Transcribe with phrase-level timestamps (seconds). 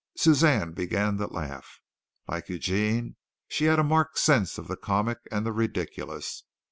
[0.17, 1.79] Suzanne began to laugh.
[2.27, 3.17] Like Eugene,
[3.47, 6.41] she had a marked sense of the comic and the ridiculous.